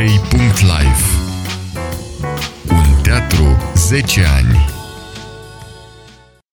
[0.00, 1.02] Andrei.live
[2.70, 4.58] Un teatru 10 ani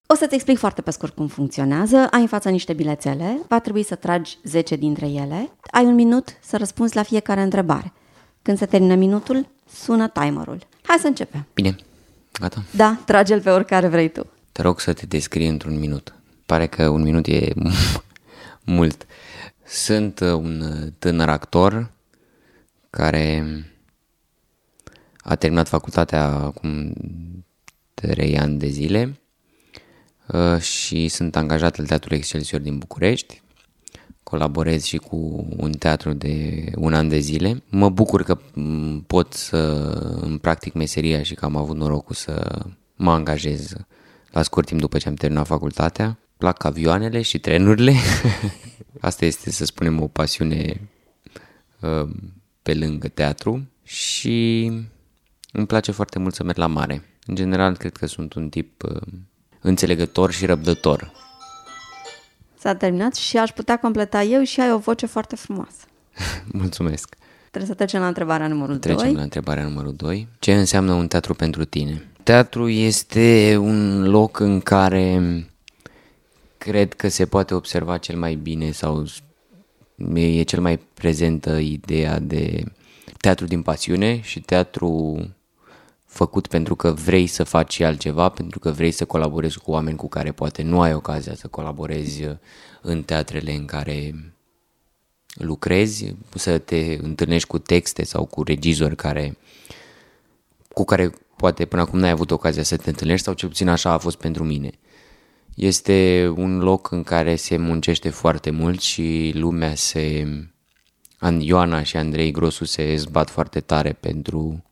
[0.07, 1.97] O să-ți explic foarte pe scurt cum funcționează.
[1.97, 5.49] Ai în fața niște bilețele, va trebui să tragi 10 dintre ele.
[5.71, 7.93] Ai un minut să răspunzi la fiecare întrebare.
[8.41, 10.67] Când se termină minutul, sună timerul.
[10.81, 11.45] Hai să începem.
[11.53, 11.75] Bine,
[12.39, 12.63] gata.
[12.71, 14.25] Da, trage-l pe oricare vrei tu.
[14.51, 16.13] Te rog să te descrii într-un minut.
[16.45, 17.53] Pare că un minut e
[18.75, 19.05] mult.
[19.65, 21.95] Sunt uh, un uh, tânăr actor
[22.97, 23.45] care
[25.19, 26.93] a terminat facultatea acum
[27.93, 29.19] 3 ani de zile
[30.27, 33.41] uh, și sunt angajat la Teatrul Excelsior din București.
[34.23, 37.63] Colaborez și cu un teatru de un an de zile.
[37.69, 39.57] Mă bucur că mm, pot să
[40.21, 43.73] îmi practic meseria și că am avut norocul să mă angajez
[44.31, 46.19] la scurt timp după ce am terminat facultatea.
[46.37, 47.93] Plac avioanele și trenurile.
[48.99, 50.89] Asta este, să spunem, o pasiune
[51.79, 52.09] uh,
[52.67, 54.65] pe lângă teatru și
[55.51, 57.03] îmi place foarte mult să merg la mare.
[57.25, 59.01] În general, cred că sunt un tip uh,
[59.61, 61.11] înțelegător și răbdător.
[62.59, 65.85] S-a terminat și aș putea completa eu și ai o voce foarte frumoasă.
[66.61, 67.15] Mulțumesc.
[67.49, 69.13] Trebuie să trecem la întrebarea numărul Trecem 2.
[69.13, 70.27] la întrebarea numărul 2.
[70.39, 72.07] Ce înseamnă un teatru pentru tine?
[72.23, 75.21] Teatru este un loc în care
[76.57, 79.05] cred că se poate observa cel mai bine sau
[80.13, 82.63] e cel mai prezentă ideea de
[83.17, 85.19] teatru din pasiune și teatru
[86.05, 89.97] făcut pentru că vrei să faci și altceva, pentru că vrei să colaborezi cu oameni
[89.97, 92.23] cu care poate nu ai ocazia să colaborezi
[92.81, 94.15] în teatrele în care
[95.33, 99.37] lucrezi, să te întâlnești cu texte sau cu regizori care,
[100.73, 103.91] cu care poate până acum n-ai avut ocazia să te întâlnești sau cel puțin așa
[103.91, 104.71] a fost pentru mine.
[105.57, 110.27] Este un loc în care se muncește foarte mult și lumea se...
[111.39, 114.63] Ioana și Andrei Grosu se zbat foarte tare pentru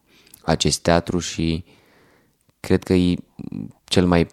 [0.42, 1.66] acest teatru și
[2.60, 3.16] cred că e
[3.84, 4.28] cel mai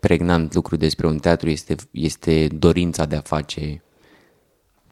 [0.00, 3.82] pregnant lucru despre un teatru este, este dorința de a face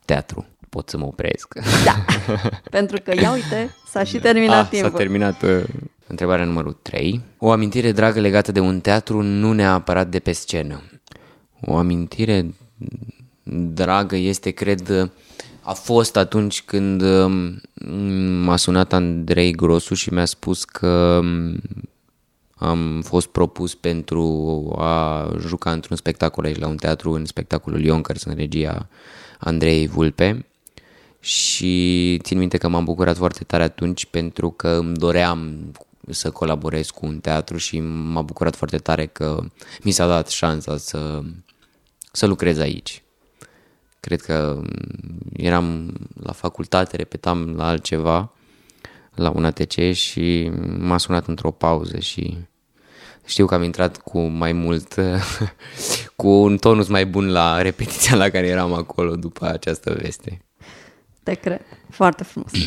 [0.04, 0.46] teatru.
[0.68, 1.54] Pot să mă opresc.
[1.84, 2.04] Da,
[2.70, 4.90] pentru că, ia uite, s-a și terminat ah, timpul.
[4.90, 5.64] S-a terminat uh,
[6.06, 7.20] întrebarea numărul 3.
[7.38, 10.82] O amintire dragă legată de un teatru, nu neapărat de pe scenă.
[11.60, 12.54] O amintire
[13.74, 15.10] dragă este, cred,
[15.60, 17.60] a fost atunci când um,
[18.44, 21.60] m-a sunat Andrei Grosu și mi-a spus că um,
[22.54, 24.26] am fost propus pentru
[24.78, 28.88] a juca într-un spectacol aici la un teatru, în spectacolul Ionkers, în regia
[29.38, 30.46] Andrei Vulpe.
[31.20, 35.72] Și țin minte că m-am bucurat foarte tare atunci pentru că îmi doream
[36.10, 39.44] să colaborez cu un teatru și m-a bucurat foarte tare că
[39.82, 41.22] mi s-a dat șansa să,
[42.12, 43.02] să lucrez aici.
[44.00, 44.62] Cred că
[45.32, 48.32] eram la facultate, repetam la altceva,
[49.14, 52.38] la un ATC și m-a sunat într-o pauză și
[53.24, 54.94] știu că am intrat cu mai mult,
[56.16, 60.42] cu un tonus mai bun la repetiția la care eram acolo după această veste.
[61.22, 61.60] Te cred.
[61.90, 62.52] Foarte frumos.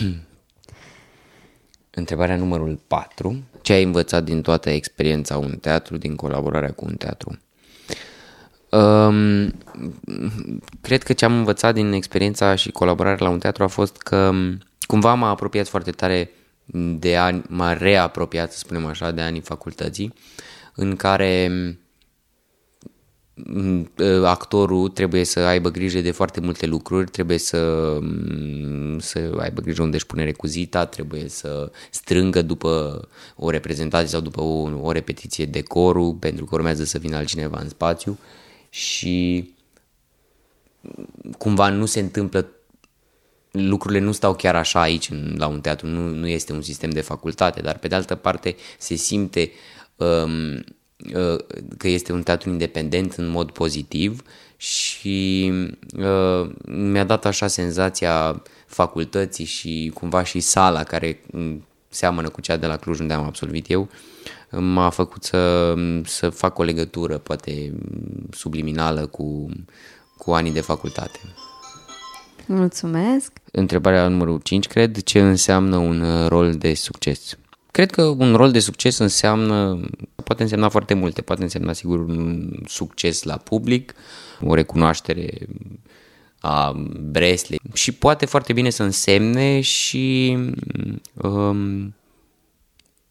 [1.90, 3.44] Întrebarea numărul 4.
[3.62, 7.40] Ce ai învățat din toată experiența un teatru, din colaborarea cu un teatru?
[8.72, 9.54] Um,
[10.82, 14.32] cred că ce am învățat din experiența și colaborarea la un teatru a fost că
[14.88, 16.32] cumva m-a apropiat foarte tare
[17.00, 20.14] de ani, m-a reapropiat, să spunem așa, de anii facultății,
[20.76, 21.52] în care
[24.24, 27.98] actorul trebuie să aibă grijă de foarte multe lucruri, trebuie să,
[28.98, 33.02] să aibă grijă unde își pune recuzita, trebuie să strângă după
[33.36, 37.70] o reprezentație sau după o, o repetiție decorul, pentru că urmează să vină altcineva în
[37.70, 38.18] spațiu
[38.72, 39.46] și
[41.38, 42.50] cumva nu se întâmplă
[43.52, 47.02] lucrurile nu stau chiar așa aici la un teatru, nu, nu este un sistem de
[47.02, 49.52] facultate, dar pe de altă parte se simte
[49.96, 50.54] um,
[51.14, 51.38] uh,
[51.78, 54.24] că este un teatru independent în mod pozitiv
[54.58, 55.52] și
[55.98, 61.22] uh, mi-a dat așa senzația facultății și cumva și sala care
[61.90, 63.90] seamănă cu cea de la Cluj unde am absolvit eu,
[64.52, 65.74] m-a făcut să,
[66.06, 67.74] să fac o legătură, poate
[68.32, 69.50] subliminală, cu,
[70.18, 71.20] cu anii de facultate.
[72.46, 73.32] Mulțumesc.
[73.52, 77.38] Întrebarea numărul 5, cred, ce înseamnă un rol de succes?
[77.72, 79.80] Cred că un rol de succes înseamnă,
[80.24, 83.94] poate însemna foarte multe, poate însemna sigur un succes la public,
[84.46, 85.30] o recunoaștere
[86.40, 90.38] a Breslei și poate foarte bine să însemne și
[91.14, 91.94] um,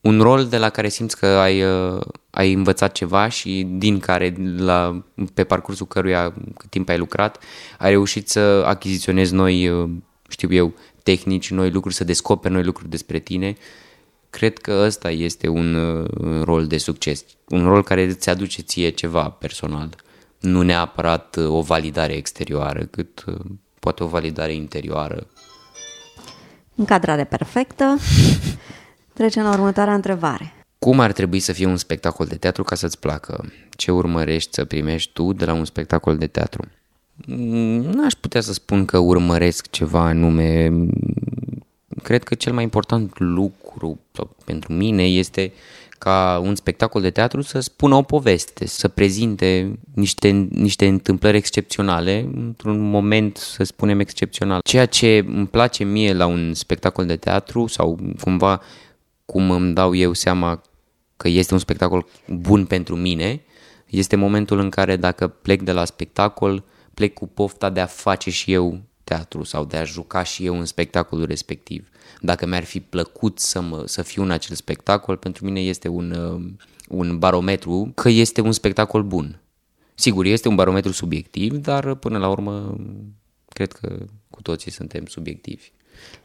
[0.01, 2.01] un rol de la care simți că ai, uh,
[2.31, 5.03] ai învățat ceva și din care la,
[5.35, 7.39] pe parcursul căruia cât timp ai lucrat
[7.79, 9.91] ai reușit să achiziționezi noi, uh,
[10.29, 13.57] știu eu, tehnici, noi lucruri, să descoperi noi lucruri despre tine.
[14.31, 18.89] Cred că ăsta este un uh, rol de succes, un rol care îți aduce ție
[18.89, 19.97] ceva personal,
[20.41, 23.35] nu neapărat uh, o validare exterioară, cât uh,
[23.79, 25.27] poate o validare interioară.
[26.75, 27.97] Încadrare perfectă.
[29.21, 30.53] Trecem la următoarea întrebare.
[30.79, 33.53] Cum ar trebui să fie un spectacol de teatru ca să-ți placă?
[33.71, 36.65] Ce urmărești să primești tu de la un spectacol de teatru?
[37.95, 40.73] N-aș putea să spun că urmăresc ceva anume.
[42.03, 45.53] Cred că cel mai important lucru sau pentru mine este
[45.99, 52.29] ca un spectacol de teatru să spună o poveste, să prezinte niște, niște întâmplări excepționale
[52.35, 54.61] într-un moment, să spunem, excepțional.
[54.65, 58.61] Ceea ce îmi place mie la un spectacol de teatru sau cumva
[59.31, 60.63] cum îmi dau eu seama
[61.17, 63.43] că este un spectacol bun pentru mine,
[63.87, 68.31] este momentul în care dacă plec de la spectacol, plec cu pofta de a face
[68.31, 71.89] și eu teatru sau de a juca și eu în spectacolul respectiv.
[72.21, 76.11] Dacă mi-ar fi plăcut să, mă, să fiu în acel spectacol, pentru mine este un,
[76.11, 76.53] uh,
[76.89, 79.41] un barometru că este un spectacol bun.
[79.95, 82.77] Sigur, este un barometru subiectiv, dar până la urmă
[83.49, 85.71] cred că cu toții suntem subiectivi.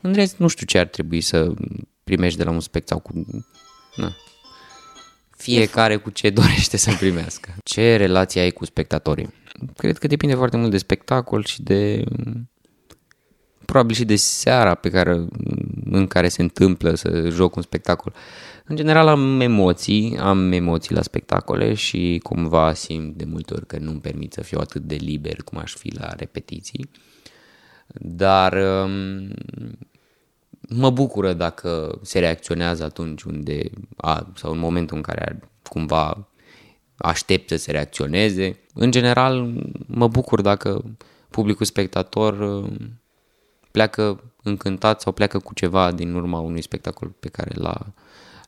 [0.01, 1.53] În rest, nu știu ce ar trebui să
[2.05, 3.13] primești de la un spectacol.
[3.95, 4.15] Na.
[5.37, 7.53] Fiecare cu ce dorește să primească.
[7.63, 9.33] Ce relație ai cu spectatorii?
[9.77, 12.03] Cred că depinde foarte mult de spectacol și de
[13.65, 15.25] probabil și de seara pe care,
[15.85, 18.13] în care se întâmplă să joc un spectacol.
[18.65, 23.77] În general am emoții, am emoții la spectacole și cumva simt de multe ori că
[23.77, 26.89] nu-mi permit să fiu atât de liber cum aș fi la repetiții.
[27.87, 29.33] Dar um,
[30.69, 35.39] mă bucură dacă se reacționează atunci unde, a, sau în momentul în care
[35.69, 36.27] cumva
[36.97, 38.59] aștept să se reacționeze.
[38.73, 39.53] În general,
[39.85, 40.83] mă bucur dacă
[41.29, 42.71] publicul spectator uh,
[43.71, 47.93] pleacă încântat sau pleacă cu ceva din urma unui spectacol pe care l-a,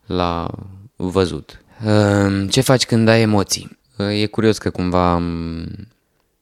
[0.06, 0.50] l-a
[0.96, 1.62] văzut.
[1.84, 3.78] Uh, ce faci când ai emoții?
[3.98, 5.66] Uh, e curios că cumva am,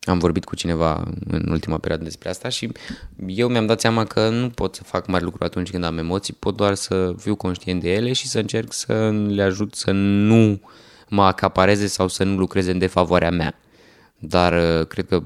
[0.07, 2.73] am vorbit cu cineva în ultima perioadă despre asta și
[3.27, 6.35] eu mi-am dat seama că nu pot să fac mari lucruri atunci când am emoții,
[6.39, 10.61] pot doar să fiu conștient de ele și să încerc să le ajut să nu
[11.09, 13.59] mă acapareze sau să nu lucreze în defavoarea mea.
[14.19, 15.23] Dar cred că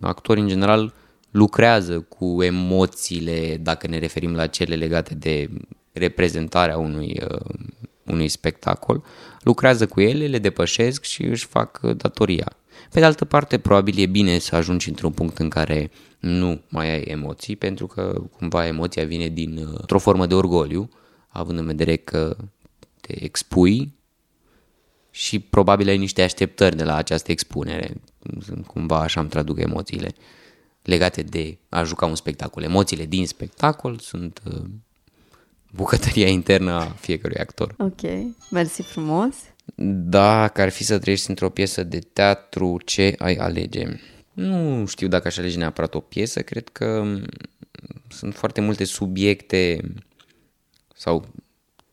[0.00, 0.94] actorii în general
[1.30, 5.50] lucrează cu emoțiile, dacă ne referim la cele legate de
[5.92, 7.54] reprezentarea unui, uh,
[8.04, 9.04] unui spectacol,
[9.40, 12.52] lucrează cu ele, le depășesc și își fac datoria.
[12.90, 16.90] Pe de altă parte, probabil e bine să ajungi într-un punct în care nu mai
[16.90, 20.88] ai emoții, pentru că cumva emoția vine din uh, o formă de orgoliu,
[21.28, 22.36] având în vedere că
[23.00, 23.94] te expui
[25.10, 28.00] și probabil ai niște așteptări de la această expunere.
[28.66, 30.14] Cumva așa îmi traduc emoțiile
[30.82, 32.62] legate de a juca un spectacol.
[32.62, 34.62] Emoțiile din spectacol sunt uh,
[35.72, 37.74] bucătăria internă a fiecărui actor.
[37.78, 38.00] Ok,
[38.50, 39.34] mersi frumos.
[39.82, 43.86] Dacă ar fi să trăiești într-o piesă de teatru, ce ai alege?
[44.32, 47.16] Nu știu dacă aș alege neapărat o piesă, cred că
[48.08, 49.80] sunt foarte multe subiecte
[50.96, 51.28] sau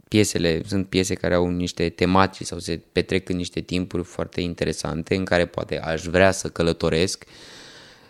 [0.07, 5.15] piesele, sunt piese care au niște tematici sau se petrec în niște timpuri foarte interesante
[5.15, 7.25] în care poate aș vrea să călătoresc.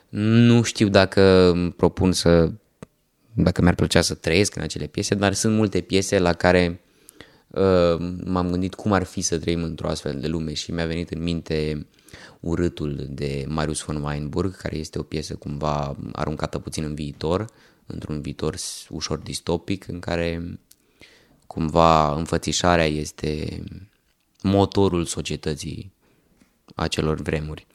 [0.10, 2.52] Nu știu dacă îmi propun să,
[3.34, 6.87] dacă mi-ar plăcea să trăiesc în acele piese, dar sunt multe piese la care uh,
[8.26, 11.24] m-am gândit cum ar fi să trăim într-o astfel de lume și mi-a venit în
[11.24, 11.88] minte
[12.40, 17.46] Urâtul de Marius von Weinburg, care este o piesă cumva aruncată puțin în viitor,
[17.86, 18.56] într-un viitor
[18.90, 20.60] ușor distopic, în care
[21.48, 23.64] cumva înfățișarea este
[24.42, 25.94] motorul societății
[26.76, 27.68] acelor vremuri.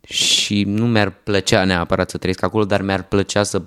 [0.00, 3.62] Și nu mi-ar plăcea neapărat să trăiesc acolo, dar mi-ar plăcea să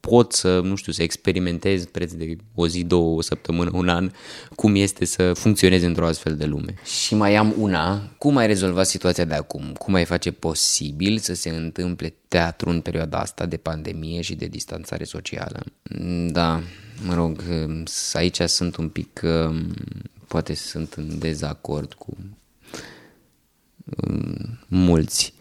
[0.00, 4.10] pot să, nu știu, să experimentez preț de o zi, două, o săptămână, un an,
[4.54, 6.74] cum este să funcționeze într-o astfel de lume.
[6.84, 9.72] Și mai am una, cum ai rezolvat situația de acum?
[9.78, 14.46] Cum ai face posibil să se întâmple teatru în perioada asta de pandemie și de
[14.46, 15.62] distanțare socială?
[16.26, 16.62] Da,
[17.06, 17.44] mă rog,
[18.12, 19.20] aici sunt un pic,
[20.26, 22.16] poate sunt în dezacord cu
[23.84, 25.34] um, mulți.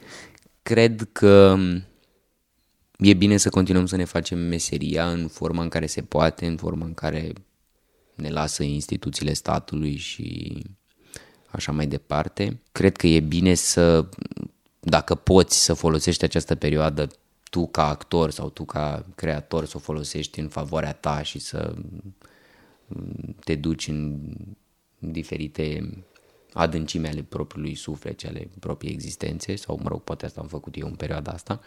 [0.64, 1.58] Cred că
[3.00, 6.58] e bine să continuăm să ne facem meseria în forma în care se poate, în
[6.58, 7.34] forma în care
[8.16, 10.58] ne lasă instituțiile statului și
[11.52, 12.62] așa mai departe.
[12.72, 14.10] Cred că e bine să,
[14.80, 17.08] dacă poți să folosești această perioadă
[17.50, 21.76] tu ca actor sau tu ca creator să o folosești în favoarea ta și să
[23.44, 24.20] te duci în
[25.00, 25.90] diferite
[26.54, 30.88] adâncime ale propriului suflet, ale propriei existențe, sau mă rog, poate asta am făcut eu
[30.88, 31.60] în perioada asta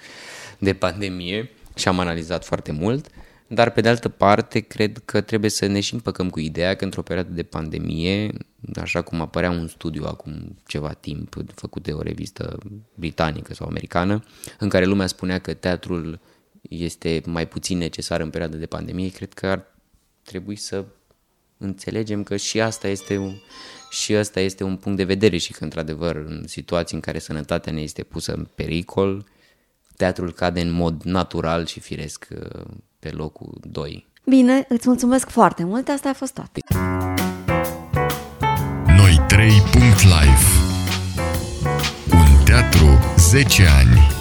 [0.58, 3.08] de pandemie și am analizat foarte mult.
[3.46, 6.84] Dar pe de altă parte, cred că trebuie să ne și împăcăm cu ideea că
[6.84, 8.32] într-o perioadă de pandemie,
[8.74, 12.58] așa cum apărea un studiu acum ceva timp făcut de o revistă
[12.94, 14.24] britanică sau americană,
[14.58, 16.20] în care lumea spunea că teatrul
[16.62, 19.74] este mai puțin necesar în perioada de pandemie, cred că ar
[20.22, 20.84] trebui să
[21.58, 23.32] înțelegem că și asta este un,
[23.92, 27.72] și asta este un punct de vedere și că, într-adevăr, în situații în care sănătatea
[27.72, 29.24] ne este pusă în pericol,
[29.96, 32.64] teatrul cade în mod natural și firesc uh,
[32.98, 34.06] pe locul 2.
[34.24, 36.50] Bine, îți mulțumesc foarte mult, asta a fost tot.
[38.86, 40.46] Noi 3.life
[42.12, 44.11] Un teatru 10 ani